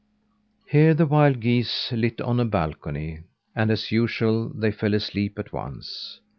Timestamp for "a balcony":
2.39-3.19